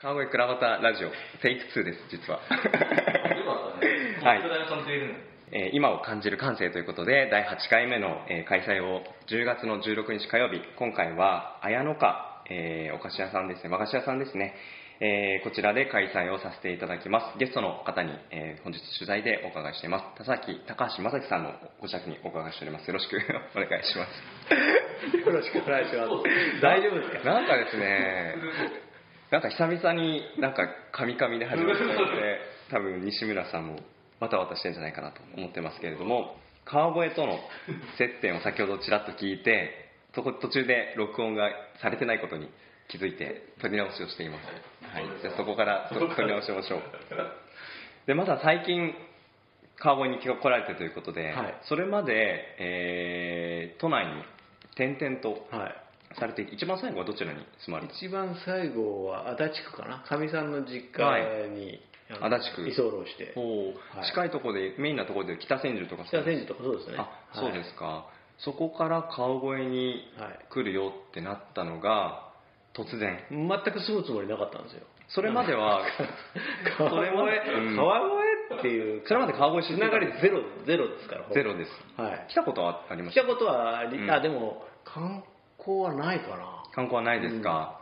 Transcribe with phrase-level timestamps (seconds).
[0.00, 1.10] 川越倉端ラジオ
[1.42, 2.40] テイク2です実は。
[5.72, 13.70] 今を感じる感性ということで第8回目の、えー開催を10月の16日火曜日今回は綾乃花、えーお菓子屋さんですね。
[13.70, 14.54] 和菓子屋さんですね、
[15.00, 17.38] えーこちらで開催をさせていただきます。
[17.38, 20.18] ゲストの方に、えー本日取材でお伺いしています。
[20.18, 22.86] 田崎高橋正樹さんのご自宅にお伺いしております。
[22.86, 23.16] よろしく
[23.56, 25.16] お願いします。
[25.26, 26.10] よろしくお願いします。
[26.62, 27.34] 大丈夫ですか？
[27.34, 28.34] なんかですね
[29.30, 31.84] なんか久々になんかカミカミで始まって
[32.70, 33.78] 多分西村さんも
[34.20, 37.38] わたわたしてんじゃないかなと思ってますけれども川越との
[37.98, 41.50] 接点を先ほどちらっと聞いてそこ途中で録音が
[41.82, 42.48] されてないことに
[42.88, 44.46] 気づいて撮り直しをしています、
[44.94, 46.82] はい、じゃあそこからと撮り直しましょう。
[48.06, 48.94] でまだ最近
[49.76, 51.54] 川越に来られてということで、はい。
[51.62, 54.24] それまで、えー都内に
[54.72, 55.87] 転々とはい。
[56.18, 57.92] されて一番最後はどちらに住まれた？
[57.94, 59.98] 一番最後は足立区かな。
[60.00, 61.80] かみさんの実家に、
[62.20, 63.32] あの足立区居候して。
[63.36, 66.96] おはい近いところでメインなところで北千住とか北千住とかそうですね。
[66.98, 68.06] あそうですか、
[68.38, 72.28] そこから川越にはい来るよってなったのが
[72.74, 73.10] 突然
[73.48, 73.62] はい。
[73.64, 74.86] 全く住むつもりなかったんですよ。
[75.10, 75.80] それまでは
[76.78, 77.14] 川越、
[77.50, 79.02] うん川越っていう。
[79.06, 81.24] それまで川越知つながりゼロ、ゼロですから。
[81.32, 82.26] ゼロですはい。
[82.28, 83.22] 来たことはありま来した？
[83.22, 85.37] たことはあり、うんあ、でも、観光
[85.82, 86.64] はないかな。
[86.74, 87.80] 観光はないですか、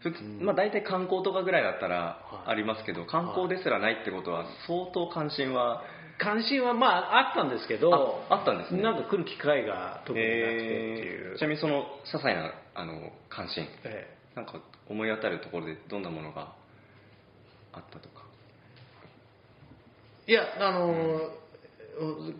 [0.00, 2.50] 普通まあ、大体観光とかぐらいだったらはい。
[2.50, 5.82] ありますけど観光ですらないってことは相当関心は
[6.18, 8.82] 関心はまああったんですけど、ああったんですね。
[8.82, 11.32] なんか来る機会が特になくてっていう。
[11.32, 14.36] えーちなみにその些細なあの関心ええ。
[14.36, 16.52] なんか思い当たるところでどんなものが
[17.72, 18.22] あったとか？
[20.28, 21.30] いや、あのー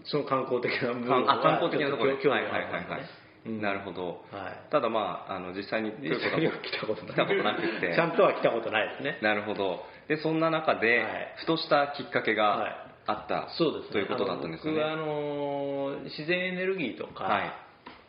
[0.05, 2.23] その観光的な部分はあ観光的なところで。
[2.23, 4.25] ちょっ興味はいはいはいはいなるほど。
[4.33, 4.71] はい。
[4.71, 7.95] ただまああの実際に来ること来たことなくて。
[7.95, 9.19] ちゃんとは来たことないですね。
[9.23, 9.83] なるほど。
[10.09, 11.35] でそんな中で、はい。
[11.39, 12.37] ふとしたきっかけはい。
[12.37, 13.93] があった、そうですね。
[13.93, 14.83] ということだったんですよね。
[14.83, 17.53] あの僕はあのー自然エネルギーとか、はい。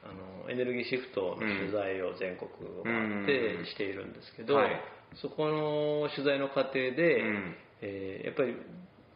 [0.06, 2.50] あのエネルギーシフトの取材を全国
[2.80, 3.26] を回っうん。
[3.26, 4.72] てしているんですけど、はい。
[5.22, 7.56] そこの取材の過程で、うん。
[7.82, 8.56] えーやっぱり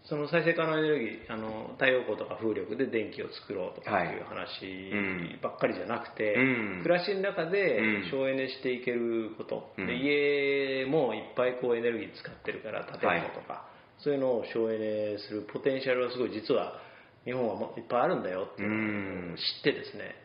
[0.05, 6.83] その再生可能エネルギーあの太陽光とか風力で電気を作ろうとかっていう話うんばっかりじゃなくて、うん。
[6.83, 8.09] 暮らしの中でうん。
[8.09, 9.87] 省エネしていけること、うん。
[9.87, 13.67] で家もいっぱいこうエネルギー使ってるから建物とか、
[13.99, 16.79] そういうのを省エネするポテンシャルはすごい実は
[17.25, 20.15] 日本はもいっぱいあるんだよっていうのを知ってですね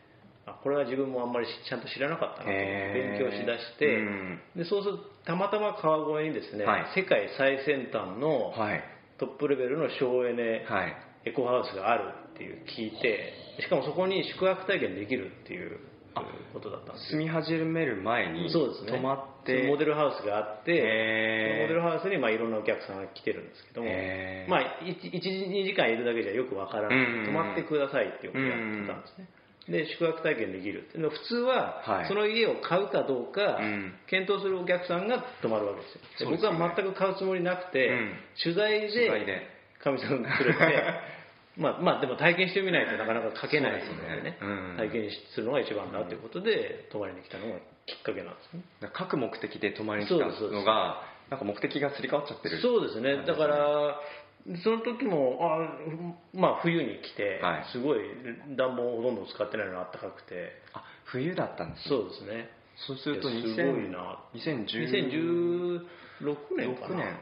[0.47, 2.49] あこれは自分もあんまりちゃんと知らなかったなと。
[2.49, 4.39] 勉強しだして、うん。
[4.55, 6.85] でそうするとたまたま川越にですね、はい。
[6.95, 8.83] 世界最先端のはい
[9.17, 10.95] トップレベルの省エネはい。
[11.25, 15.79] エコハウスがあるっていう聞いてしかもそこに宿泊体験できるっていう
[16.53, 18.91] ことだったんです住み始める前にそうですね。
[18.91, 19.67] 泊まって。
[19.67, 20.71] モデルハウスがあって
[21.61, 23.89] モデルハウスにまあいろんなお客さんが来てるんですけども、
[24.49, 29.29] まあ、1, 2時間いるだけじゃよくわからない、うん泊まってくださいっていうことをやってたんですね、
[29.67, 30.83] で宿泊体験できる。
[30.89, 32.07] ってでも普通ははい。
[32.07, 33.93] その家を買うかどうかうん。
[34.07, 35.87] 検討するお客さんが泊まるわけで
[36.17, 36.29] すよ。
[36.29, 38.13] で僕は全く買うつもりなくて、うん。
[38.41, 39.55] 取材でで。
[39.83, 41.15] かみさん連れて
[41.57, 44.21] まあまあでも体験してみないとなかなか書けないのでそうですね。
[44.23, 44.77] ねうん。
[44.77, 48.61] 体験するのが一番だということで泊まりに来たのがきっかけなんですね。
[48.93, 52.57] 各目的で泊まりに来たのがなんか目的がすり替わっちゃってる。
[52.57, 53.25] そうですね。
[53.25, 53.99] だから
[54.63, 57.65] その時もあまあ冬に来て、はい。
[57.71, 57.99] すごい
[58.55, 60.61] 暖房をほとんど使ってないのがあったかくて。
[60.73, 61.89] あ冬だったんですね。
[61.89, 62.49] そうですね。
[62.87, 64.19] そうするとす2000ごいな。
[64.35, 65.81] 2010
[66.21, 66.97] 2016年か6な。
[66.97, 67.19] 年。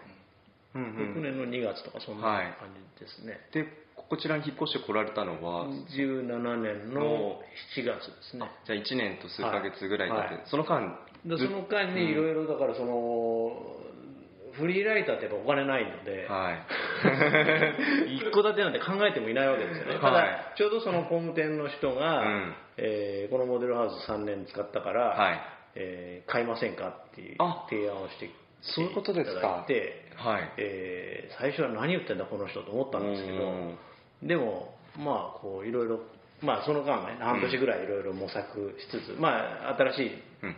[0.76, 1.14] うんうん。
[1.16, 7.42] 6年の2月とかそんなはい感じですね、でこちらに引っ越してこられたのは、17年の
[7.76, 8.50] 7月ですね。
[8.66, 10.44] じゃあ1年と数ヶ月ぐらい経って、はい。
[10.48, 13.83] その間その間にいろいろだからその
[14.54, 18.16] フリーライターってやっぱお金ないので、はい。
[18.16, 22.56] 一戸建てなんて考えてもいないわけですよね、たはだちょうどその工務店の人が、うん。
[22.78, 25.42] えーこのモデルハウス3年使ったから、はい。
[25.76, 28.30] えー買いませんかっていうあ提案をして
[28.62, 29.40] そういうことですか。
[29.40, 30.52] いただいて、はい。
[30.58, 33.74] えー最初は何言ってんだこの人と思ったんですけど
[34.22, 36.00] でもまあこういろいろ
[36.42, 40.04] まあその間ね半年ぐらいいろいろ模索しつつ、まあ新し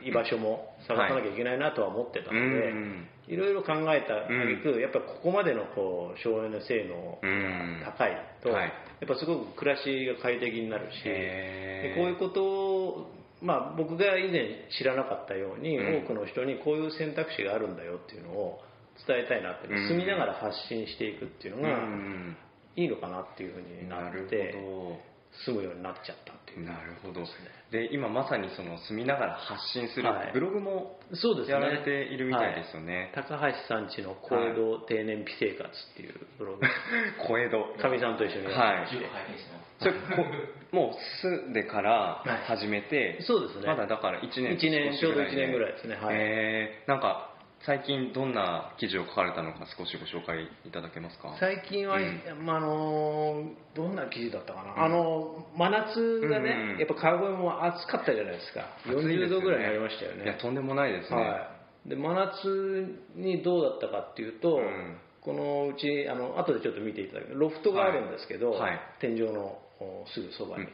[0.04, 3.08] い居場所も探さなきゃいけないなとは思ってたので、うん。
[3.14, 7.80] いろいろ考えた挙句、やっぱりここまでのこう省エネ性能うん。
[7.82, 8.12] が高い
[8.44, 8.74] と、はい。
[9.02, 13.12] やっぱすごく暮らしが快適になるしでこういうことを、
[13.42, 16.04] まあ、僕が以前知らなかったように、うん。
[16.06, 18.62] 多くの人にこういう選択肢があるんだよっていうのを
[19.08, 19.88] 伝えたいなって、うん。
[19.88, 22.38] 住みながら発信していくっていうのがうん
[22.76, 25.00] いいのかなっていうふうにななるって、ほ
[25.46, 26.66] 住むようになっちゃったっていう。
[26.66, 27.26] なるほど。
[27.72, 30.32] で今まさにその住みながら発信するはい。
[30.34, 31.54] ブログもそうですね。
[31.54, 36.62] やられているみたいですよね、高橋さんちの小江戸低燃費生活っていうブログ。
[37.28, 37.82] 小江戸。
[37.82, 39.66] かみさんと一緒にやってまして、十拝見してます。
[39.80, 40.26] それこ
[40.72, 43.68] もう住んでから始めて、そうですね。
[43.68, 45.96] まだだから1年一年少しちょうどらい1年ぐらいですね。
[45.96, 46.16] はい。
[46.18, 47.35] えーなんか
[47.66, 51.36] 最近どんな記事を書かれたのか少しご紹介いただけますか？
[51.40, 52.46] 最近は、うん。
[52.46, 58.66] まあ、あのどんな記事だったかな、あの真夏がね、うんうんやっぱ川越も暑かったじゃないですか。
[58.86, 60.24] 40度ぐらいになりましたよね。
[60.26, 61.50] いやとんでもないですね、は
[61.88, 64.98] い、で真夏にどうだったかっていうと、うん。
[65.22, 68.62] このうちあの後でちょっと見ていただくロフトがあるんですけど、はい。
[68.62, 68.80] はい。
[69.02, 70.66] 天井のおすぐそばに、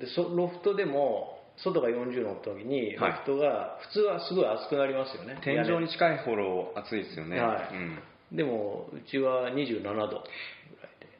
[0.00, 3.12] でそロフトでも外が40度の時にロはい。
[3.24, 5.38] フトが普通はすごい暑くなりますよね。
[5.42, 7.74] 天井に近いほど暑いですよね、はい。
[7.74, 8.36] うん。
[8.36, 10.18] でもうちは27度ぐらい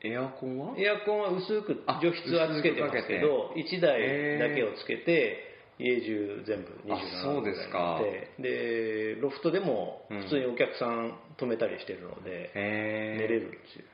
[0.02, 0.74] でエアコンは？
[0.76, 5.38] エアコンは薄くあ除湿はつけてますけど1台だけをつけて
[5.78, 8.00] 家中全部27あそう度ぐらいですか。
[8.38, 10.22] ででロフトでもうん。
[10.22, 13.84] 普通にお客さん止めたりしてるので、へ寝れるんですよ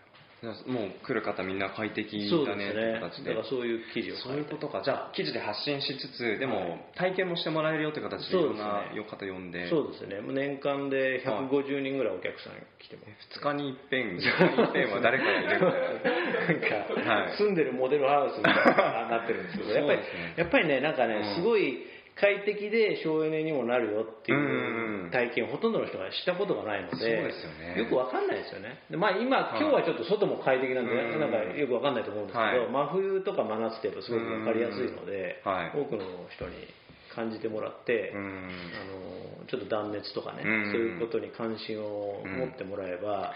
[0.43, 3.37] もう来る方みんな快適だねって形で。
[3.45, 4.81] そういう記事をそういうことか。
[4.83, 9.69] じゃあ記事で発信しつつではも体験もしてもらえるよって形でいろんな方呼んで。
[9.69, 10.21] そうですね。
[10.21, 13.39] もう年間で150人ぐらいお客さん来てます。
[13.39, 17.37] 2日に一遍 2日に一遍は誰かがいるみたいななんか、はい。
[17.37, 20.35] 住んでるモデルハウスみたいななってるんですけどやっぱりね。
[20.37, 21.35] やっぱりねなんかね、うん。
[21.35, 21.85] すごい
[22.19, 27.79] 快適で省エネにもなるよっていう体験をほとんどの人がしたことがないのでそうですよね。
[27.79, 28.81] よくわかんないですよね。
[28.91, 32.73] で、まあ、今今日はちょっと外も快適なんで、うんなんかよくわかんないと思うんですけど、はい。
[32.73, 36.69] 真冬とか真夏ってやっぱすごくわかりやすいので、多くの人に
[37.15, 38.49] 感じてもらって、うん。
[39.39, 43.33] あのちょっと断熱とかね、うんそういうことに関心を持ってもらえば、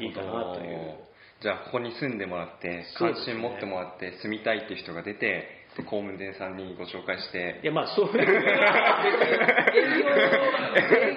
[0.00, 1.06] いいかなという。
[1.42, 5.44] じゃあここに住んでもらって関心持ってもらって住みたいっていう人が出てで
[5.82, 7.60] 工務店さんにご紹介して。
[7.62, 8.24] いやまあそういう営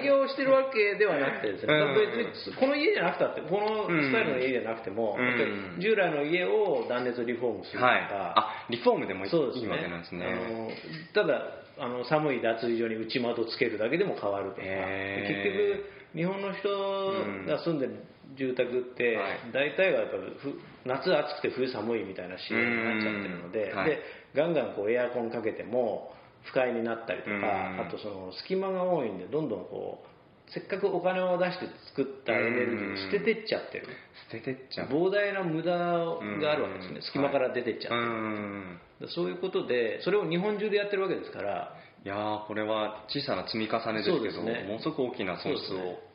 [0.00, 2.56] 営業してるわけではなくてですね、うん。
[2.56, 5.80] この家じゃなくたってこのスタイルの家じゃなくても、うん。
[5.80, 8.00] 従来の家を断熱リフォームするとか、はい。
[8.10, 10.26] あリフォームでもいいわけなんですね。
[11.14, 11.42] ただ
[11.78, 14.62] あの寒い脱衣所に内窓つけるだけでも変わるとか。
[14.62, 15.84] 結局
[16.14, 16.68] 日本の人
[17.46, 18.04] が住んでる
[18.36, 19.38] 住宅って、はい。
[19.52, 23.78] 大体がやっぱふ夏暑くて冬寒いみたいな仕様になっちゃってるので,、うん。
[23.78, 23.90] はい。
[23.90, 23.98] で
[24.34, 26.12] ガンガンこうエアコンかけても
[26.44, 27.40] 不快になったりとか、うん。
[27.86, 33.86] あとその隙間が多いんでどんどんこうせっかくお金を出して作ったエネルギーを捨ててっちゃってる、
[34.30, 34.88] 捨ててっちゃう。
[34.88, 37.02] 膨大な無駄があるわけですね、うん。
[37.02, 38.80] 隙間から出てっちゃってる、うん。
[39.14, 41.76] そういうことでそれを日本中でやってるわけですから。
[42.02, 46.09] いやーこれは小さな積み重ねですけどものすごく大きな損失をそ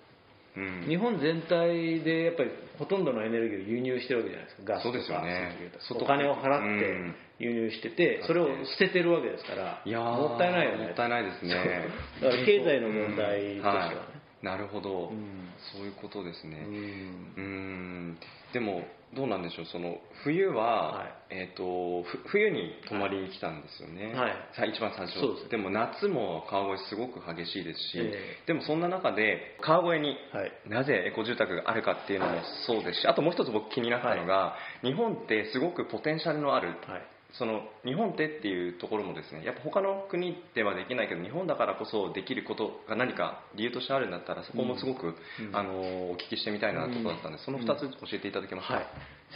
[0.58, 0.86] うん。
[0.88, 4.74] 日本全体でやっぱりほとんどのエネルギーを輸入してるわけじゃないですか。
[4.74, 5.56] ガスとかそうですよね。
[5.82, 6.06] 石油とか。
[6.06, 10.86] お金を払って輸入しててそれを捨ててるわけですからいやーもったいないよね。
[10.88, 11.54] もったいないですね。
[12.22, 13.74] だから経済の問題としては。
[13.74, 14.46] ね、はい。
[14.46, 15.50] なるほど、うん。
[15.74, 16.64] そういうことですね。
[16.66, 17.34] うん。
[17.38, 18.18] うん。
[18.54, 18.86] でも
[19.16, 21.14] どうなんでしょうその冬は、はい。
[21.32, 24.34] えー、とふ冬に泊まりに来たんですよね、はい。
[24.56, 25.16] さ一番最初。
[25.50, 28.48] ですも夏も川越すごく激しいですし、ええ。
[28.48, 30.52] でもそんな中で川越にはい。
[30.68, 45.16] なぜエコ住宅があるかっていうのもそうですしあともう一つ僕気になったのが、日本ってすごくポテンシャルのあるはいその日本ってっていうところもですねやっぱ他の国ではできないけど日本だからこそできることが何か理由としてあるんだったらそこもすごく、うん
[45.54, 45.72] あの
[46.12, 48.86] お聞きしてみたいなところだったんで、その2つ教えていただけますか、はい、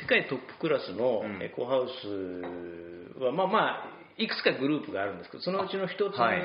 [0.02, 1.44] 世界トップクラスのうん。
[1.44, 6.42] エコハウスは、まあまあいくつかグループがあるんですけどそのうちの一つが、はい。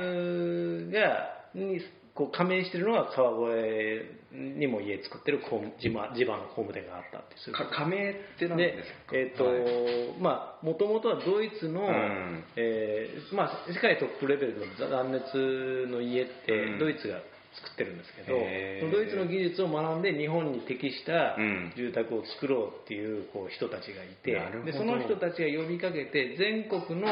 [1.54, 1.80] に
[2.14, 5.40] こう加盟してるのが川越にも家作ってる
[5.80, 6.06] 地場
[6.36, 7.52] の工務店があったっていう。
[7.52, 9.16] 加盟って何でですか？
[9.16, 10.22] えっ、と、はい。
[10.22, 12.44] まあもともとはドイツの、ん。
[12.54, 16.78] えーまあ、世界トップレベルの断熱の家ってうん。
[16.78, 17.18] ドイツが
[17.54, 18.86] 作ってるんですけど、へー。
[18.86, 21.72] そのドイツの技術を学んで日本に適したうん。
[21.76, 24.72] 住宅を作ろうっていうこう人たちがいてなるほど。
[24.72, 27.08] でその人たちが呼びかけて全国の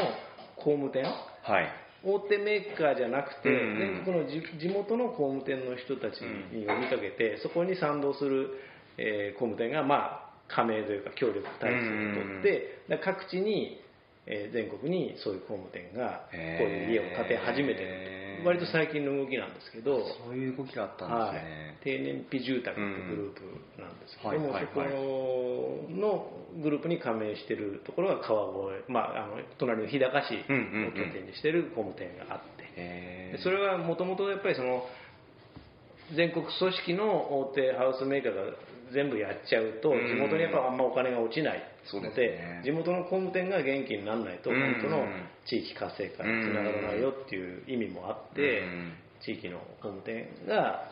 [0.55, 1.67] 工務店はい
[2.05, 8.51] 大手メーカーじゃなくて、うん全国の地地元の工務店の人たちに呼びかけて、そこに賛同する、
[8.97, 13.79] えー工務店が、まあ、加盟というか協力体制をとって、各地に、
[14.25, 23.41] えー全国にそういう工務店がこういう家を建て始めてると割と最近の動きなんですけど、そういう動きがあったんはいですね、、低燃費住宅ってグループ
[23.81, 24.81] なんですけども、そこ
[25.89, 34.85] のグループに加盟してるところが川越、まあ、あの隣の日高市を拠点にしてる工務店があって、それはもともとやっぱりその
[36.15, 38.41] 全国組織の大手ハウスメーカーが
[38.93, 40.07] 全部やっちゃうとうん。
[40.07, 42.61] 地元にやっぱあんまお金が落ちないのでね。
[42.63, 45.05] 地元の工務店が元気にならないとうん本当の
[45.45, 48.93] 地域活性化につながらないよっていう意味もあってうん。
[49.25, 50.89] 地域の工務店が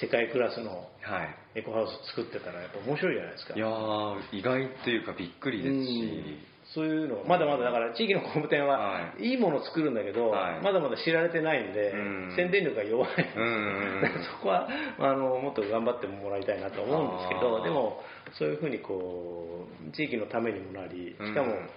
[0.00, 1.60] 世界クラスのはい。
[1.60, 3.54] エコハウス作ってたらやっぱ面白いじゃないですか。
[3.54, 6.38] いやー意外っていうかびっくりですし
[6.74, 9.30] そういうのまだまだだから地域の工務店ははい。
[9.30, 10.62] いいものを作るんだけど、はい。
[10.62, 12.34] まだまだ知られてないんで、うん。
[12.36, 14.02] 宣伝力が弱い、うんうんうん。
[14.02, 18.00] だからそこはあのもっと頑張ってもらいたいなと思うんですけどでも
[18.38, 21.68] そういうふうにこう地域のためにもなりしかもうん。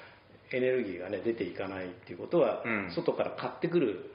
[0.53, 2.91] エネルギーが、ね、出ていかないっていうことは、うん。
[2.93, 4.11] 外から買ってくる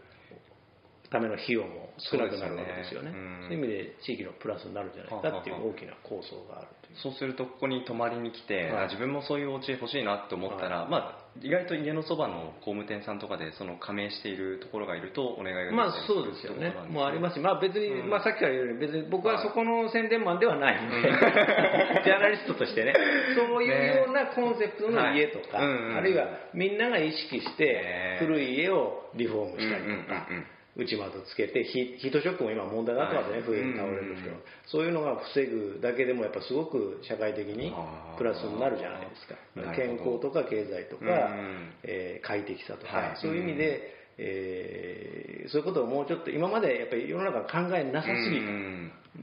[1.17, 3.11] ための費用も少なくなるわけですよね。
[3.11, 3.17] そうですよね。
[3.17, 3.49] うん。
[3.49, 7.01] そういう意味で地域のプラスになるんじゃないかっていう大きな構想があるという。
[7.01, 8.85] そうするとここに泊まりに来て、はい。
[8.85, 10.91] あ自分もそういうお家欲しいなって思ったら、はい。
[10.91, 16.75] まあ、意外と家のそばの工務店さんとかでその加盟しているところがいるとお願いができまあそうですよね。
[16.89, 18.11] もうありますし、まあ、別に、うん。
[18.11, 20.77] まあ、さっきから言うように別に僕ははいそこの宣伝マンではない。
[20.85, 21.01] ので、
[22.05, 22.95] ジャーナリストとしてね。
[23.35, 25.89] そういうようなコンセプトの家とか、はいうん。
[25.89, 25.97] うん。
[25.97, 28.17] あるいはみんなが意識してね。
[28.21, 30.27] 古い家をリフォームしたりとか。
[30.29, 30.47] うんうんうんうん
[30.77, 33.43] 内窓つけてヒヒートショックも今問題になってますね、はい。
[33.43, 37.73] 冬に倒れる人は、うんそういうのが防ぐだけでもやっぱすごく社会的に
[38.19, 39.37] プラスになるじゃないですか。
[39.77, 43.19] 健康とか経済とか、うんえー快適さとか、はい。
[43.23, 48.93] そういう意味で、えーそういうことをもうちょっと今までやっぱり世の中が考えなさすぎた、うん。
[49.19, 49.21] う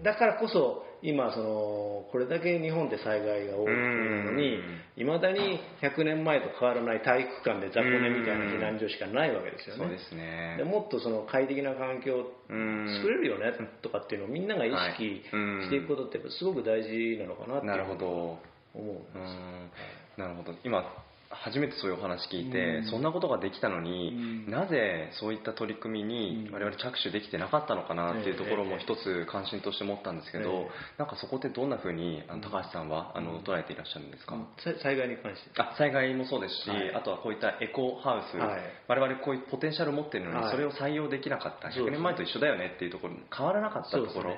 [0.00, 0.02] ん。
[0.02, 4.60] だからこそ今そのこれだけ日本で災害が多いのに
[4.96, 9.90] いまだに100年前と変わらない体育館で雑魚寝みたいな避難所しかないわけですよね。
[9.90, 10.56] ですね。
[10.58, 15.22] でもっとその快適な環境作れるよねとかっていうのをみんなが意識
[15.66, 18.38] していくことってすごく大事なのかなってなるほど。
[18.76, 20.22] 思うんですうん。
[20.22, 20.54] なるほど。
[20.64, 20.84] 今
[21.30, 24.50] 初めてそういうお話聞いて、そんなことができたのに、うん。
[24.50, 26.54] なぜそういった取り組みにうん。
[26.54, 30.68] 我々着手できてなかったのかなっていうところもええ一つ関心として持ったんですけど、ええ。
[30.98, 35.50] なんかそこってどんなふうにあの高橋さんはあの捉えていらっしゃるんですか、さ災害に関して。
[35.60, 36.94] あ災害もそうですし、はい。
[36.94, 38.60] あとはこういったエコハウス、はい。
[38.88, 40.50] 我々こういうポテンシャルを持っているのに、はい。
[40.52, 41.68] それを採用できなかった。
[41.68, 41.90] 100そうですね。
[41.98, 44.36] 年前と一緒だよねっていうところ変わらなかったところ、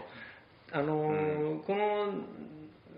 [0.73, 2.13] あのーこの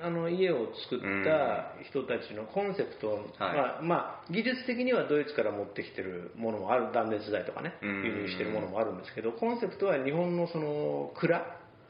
[0.03, 3.95] あの家を作った人たちのコンセプト、まあま
[4.29, 8.05] あ、技術的にはドイツから持ってきてるものもある断熱材とかねうん。
[8.05, 11.45] 輸入してるものもあるんですけどコンセプトは日本のその蔵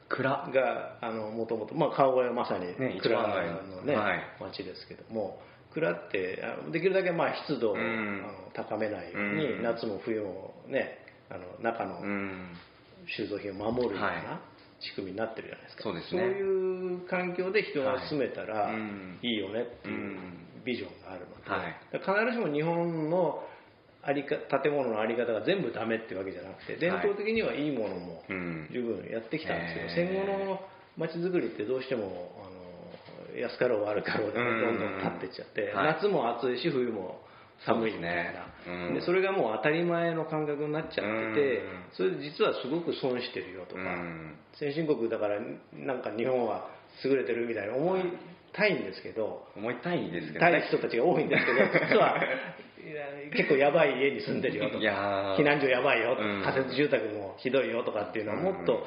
[0.08, 0.48] 蔵。
[0.52, 4.20] があのもともと、まあ、川越はまさに蔵のね、はい。
[4.40, 5.40] 町ですけども
[5.72, 7.76] 蔵ってできるだけまあ湿度を、
[8.54, 9.62] 高めないように、うん。
[9.62, 10.98] 夏も冬もね
[11.30, 12.56] あの中のうん。
[13.06, 14.40] 収蔵品を守るようはな
[14.80, 16.22] 仕組みになってるじゃないですか、そうですね。
[16.22, 16.42] い
[17.04, 18.74] う環境で人が住めたらはい。
[18.74, 19.18] うん。
[19.22, 20.64] いいよねっていううん。
[20.64, 21.76] ビジョンがあるので、はい。
[21.92, 23.42] 必ずしも日本の
[24.02, 28.68] ありか建物のあり方が全部ダメってわけじゃなくて伝統的にはいいものもうん。
[28.72, 29.94] 十分やってきたんですけど、へー。
[29.94, 30.60] 戦後の
[30.96, 34.76] 街づくりってどうしてもあの安かろう悪かろうでどうん。
[34.76, 35.94] んどん立っていっちゃって、はい。
[36.00, 37.20] 夏も暑いし冬も
[37.66, 38.34] 寒いね。
[38.66, 41.84] うんでそれがもう当たり前の感覚になっちゃっててうん。
[41.92, 44.36] それで実はすごく損してるよとか、うん。
[44.58, 45.40] 先進国だから
[45.72, 46.68] なんか日本は
[47.04, 48.02] 優れてるみたいに思い
[48.52, 52.20] たいんですけど思いたいですけどたい人たちが多いんですけど 実は
[53.36, 56.42] 結構やばい家に住んでるよとか避難所やばいよとか、うん。
[56.42, 58.86] 仮設住宅もひどいよとかっていうのはもっと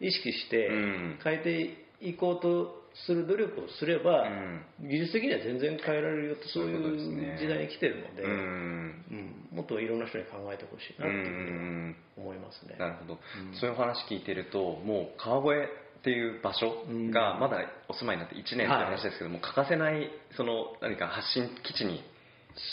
[0.00, 1.18] 意識してうん。
[1.22, 4.88] 変えていこうとする努力をすれば、うん。
[4.88, 6.96] 技術的には全然変えられるよってそういそう
[7.38, 8.30] 時代に来てるので、うん。
[8.30, 9.56] うん。
[9.56, 12.76] もっといろんな人に考えてほしいなうっていうん思いますね。
[12.78, 13.18] なるほど、
[13.60, 15.70] そういうお話聞いてるともう川越
[16.00, 17.58] っていう場所がまだ
[17.88, 22.02] お住まいになって1年って話ですけども、欠かせないその何か発信基地に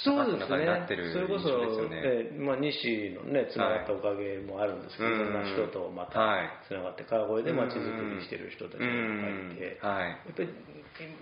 [0.03, 1.13] そうです高橋の中になってるね。
[1.13, 1.50] それこそ、
[1.91, 6.50] えーまあ、西のね、つながったおかげもあるんですけど、はいいろんな人とまはい。
[6.63, 9.89] たつながって、川越で街づくりしてる人たちがいっぱいいて、うん。
[9.89, 10.09] はい。
[10.09, 10.50] やっぱり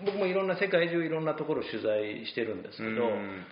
[0.04, 3.44] 僕もいろんな世界中いろんなところを取材してるんですけど、うん。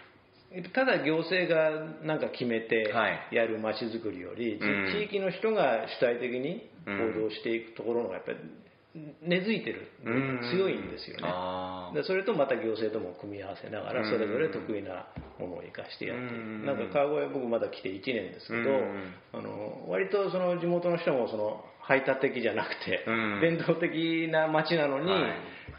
[0.72, 1.70] ただ行政が
[2.02, 3.34] なんか決めてはい。
[3.34, 4.92] やる街づくりより、うん。
[4.92, 8.38] 地域の人が主体的に行動していくところのがやっぱり
[9.22, 10.40] 根付いてる、うん。
[10.50, 12.00] 強いんですよね。
[12.00, 14.10] でそれとまた行政とも組み合わせながらうん。
[14.10, 15.06] それぞれ得意な
[15.38, 16.22] ものを生かしてやって
[16.66, 19.14] なんか川越僕まだ来て1年ですけどうん。
[19.32, 23.40] あの割とその地元の人もその排他的じゃなくてうん。
[23.40, 25.32] 伝統的な町なのにはい。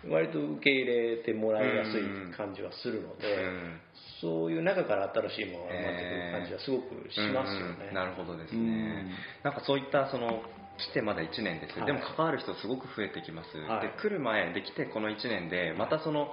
[0.09, 2.03] 割と受け入れてもらいやすい
[2.37, 3.81] 感じはするのでうん。
[4.21, 7.89] そういう中から新しいものが生まれてくる感じはすごくしますよね。
[7.89, 7.95] うん。
[7.95, 8.65] なるほどですうん。
[8.65, 9.11] ね
[9.43, 10.41] なんかそういったその
[10.77, 11.87] 来てまだ1年です、はい。
[11.87, 13.87] でも関わる人すごく増えてきます、はい。
[13.87, 16.29] で来る前で来てこの1年でまたその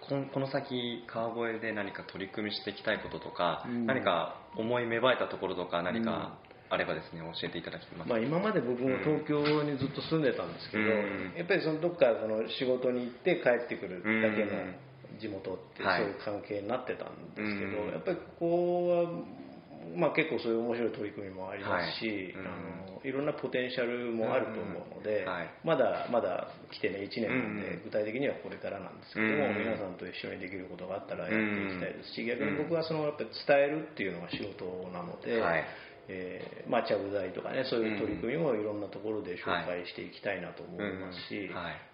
[0.00, 3.86] この先川越で何か取り組みしていきたいこととか、うん。
[3.86, 6.38] 何か思い芽生えたところとか何か
[6.70, 8.08] あればですね教えていただきます。
[8.08, 11.34] まあ、今まで僕も東京にずっと住んでたんですけど、うん。
[11.36, 14.74] やっぱりそのどっかその仕事に行って帰ってくるだけのうん
[15.18, 16.02] 地元ってはい。
[16.02, 17.92] そういう関係になってたんですけど、うん。
[17.92, 19.24] やっぱりここは、
[19.96, 22.32] まあ、結構そういう面白い取り組みもありますし、はい。
[22.32, 22.46] うん。
[22.46, 22.50] あ
[22.92, 25.32] のいろんなポテンシャルもあると思うので、うん。
[25.32, 25.50] はい。
[25.64, 27.82] まだまだ来てね1年なんで、うん。
[27.84, 29.58] 具体的にはこれからなんですけども、うん。
[29.58, 35.40] 皆さんと一緒にできることがあったらやっていきたいですし、逆に僕はそのやっぱり伝えるっていうのが仕事なので。
[35.40, 35.64] はい。
[36.08, 41.50] えーまあ、ちゃぶ台とかねそういう取り組みもいろんなところで紹介していきたいなと思いますし、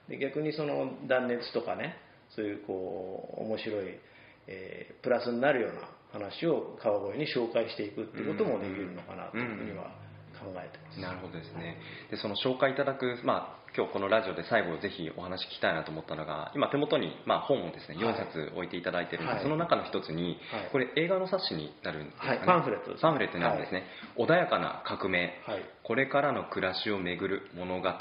[0.09, 1.97] で逆にその断熱とかね
[2.37, 3.99] そういうこう面白い、
[4.47, 5.81] えープラスになるような
[6.14, 9.90] 話を川越に紹介していくっていうこともできるのかなというふうには
[10.38, 11.00] 考えてます。
[11.00, 11.76] なるほどですね。
[12.11, 18.14] でその紹介いただく、まあ、今日このラジオで最後ぜひお話聞きたいなと思ったのが今手元に、まあ、本をですねはい。
[18.14, 19.42] 4冊置いていただいてるんで、はい。
[19.42, 20.71] その中の一つに、はい。
[20.71, 22.47] これ映画の冊子になるんですかね、はい。
[22.47, 23.02] パンフレットですね。
[23.02, 23.85] パンフレットになるんですね、
[24.16, 25.62] 穏やかな革命、はい。
[25.83, 27.99] これからの暮らしをめぐる物語と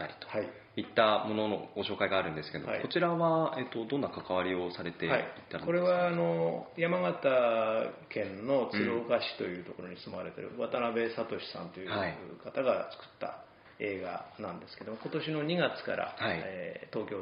[0.75, 2.81] はいいったもののご紹介があるんですけど、はい。
[2.81, 10.43] こちらは、えっと、どんな関わりをされていたんはいですか、これはあの山形県の鶴岡市というところに住まれてい。
[10.43, 13.43] る渡辺聡さんというはい方が作った
[13.79, 16.41] 映画なんですけども今年の2月から、はい。
[16.43, 17.17] えー東京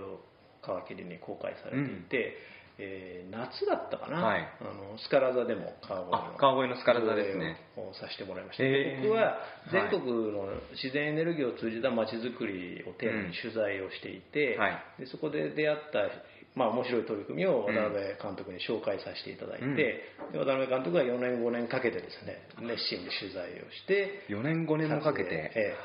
[0.62, 2.38] 皮切りに公開されていて、
[2.78, 3.21] えー
[3.52, 4.48] 夏だったかな、はい。
[4.62, 6.16] あのスカラ座でも川越の。
[6.16, 7.58] あ川越のスカラ座ですね。
[7.76, 9.04] をさせてもらいました、へー。
[9.04, 9.38] 僕は
[9.72, 14.84] 全国の自然エネルギーを通じたまちづくりをテーマに取材をしていて、はい。
[15.00, 16.08] でそこで出会った、
[16.56, 19.76] まあ、面白い取り組みを渡辺監督に紹介させていただいて、うん。
[19.76, 25.76] で渡辺監督が4年5年かけてですね熱心に取材をして4年5年もかけて、え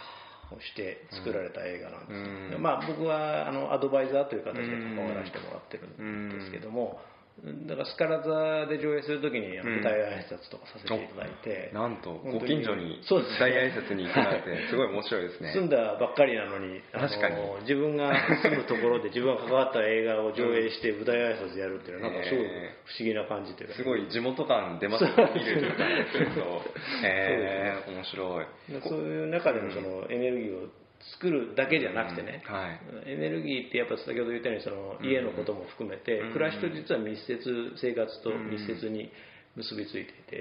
[0.61, 2.62] して作られた映画なんです、うん。
[2.62, 7.00] まあ、僕はあのアドバイザーという形で関わらせてもらってるうんんですけども、
[7.45, 15.52] だからスカラ座で上映するときに舞台挨拶とかさせていただいて、なんとご近所にそうです大挨拶に行くなんて すごい面白いですね。
[15.52, 17.37] 住んだばっかりなのに確かに。
[17.69, 26.40] 自分が住むところで自分が関わった映画を上映して舞台挨拶やるっていうのはなんかすごいえ不思議な感じというか、すごい地元感出ますね見る状態ですると。
[27.05, 28.73] へえ面白い。
[28.73, 30.69] でそういう中でのそのエネルギーを
[31.12, 32.72] 作るだけじゃなくてね、は
[33.06, 33.12] い。
[33.12, 36.32] エネルギーってやっぱ先ほど言ったようにその家のことも含めて、うん。
[36.32, 37.38] 暮らしと実は密接
[37.80, 39.10] 生活と密接に
[39.56, 40.40] 結びついていて、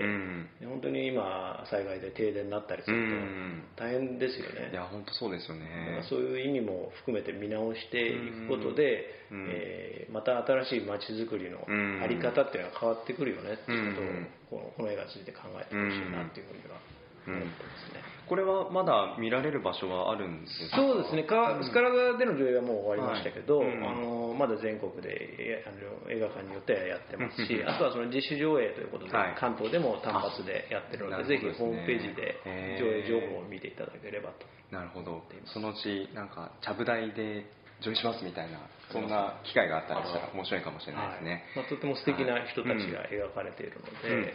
[0.65, 3.63] 本当に今災害で停電になったりすうるん。
[3.77, 4.71] と大変ですよね。
[4.71, 5.63] い、や本当そうですよね。
[5.97, 9.47] らそういう意味も含めて見直していくことで、うん。
[9.49, 12.01] えーまた新しい街づくりのうん。
[12.03, 14.27] あり方っていうのが変わってくるよねっていうことをうん。
[14.49, 16.79] このこの映画について考えてほしいなっていうふうには
[17.27, 17.53] 思ってま
[17.89, 18.03] すね。
[18.25, 20.77] これはまだ見られる場所はあるんですか？
[20.77, 23.85] そうですね、かスカラ座での上映はもう終わりましたけど、はいうん。
[23.85, 27.69] あのまだ全国でえあの映画館によってはやってますしう、ん。
[27.69, 29.35] あとはその自主上映ということで、はい。
[29.37, 32.41] 関東でも単発でやってるのあで、ぜひホームページで
[32.81, 34.49] 上映情報を見ていただければと。
[34.73, 35.21] なるほど。
[35.53, 37.45] そのうちなんかちゃぶ台で
[37.85, 38.57] 上映しますみたいな
[38.89, 41.69] そんな機会があったらしたら面白いかもしれないですね、はい。
[41.69, 44.33] まあ、とても素敵な人たちが描かれているので、うん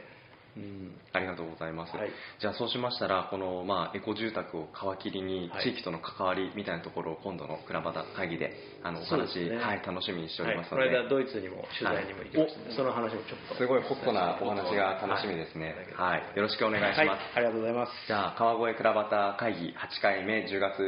[1.13, 2.11] ありがとうございます、はい。
[2.41, 5.65] じゃあそうしましたらこの、まあ、エコ住宅を皮切りにはい。
[5.65, 9.57] 地域との関わりみたいなところを今度の倉端会議であのお話、ね。
[9.57, 13.55] はい、楽しみにしておはい、りますので、この間ドイツにも取材にも行きましたので、その話もちょっと。
[13.55, 16.23] すごいホットなお話が楽しみですね、はい。
[16.35, 17.93] よろしくお願いします、はい、ありがとうございます。
[18.07, 20.81] じゃあ川越倉端会議8回目10月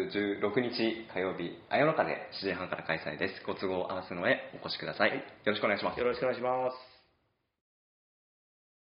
[0.43, 3.43] 16日火曜日あよのかで7時半から開催です。
[3.47, 5.99] ご都合合わせの上お越しください、よろしくお願いします。
[5.99, 6.92] よろしくお願いします